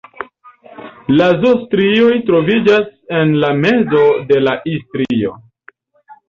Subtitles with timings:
[1.19, 2.87] La Z-strioj troviĝas
[3.19, 5.37] en la mezo de la I-strio.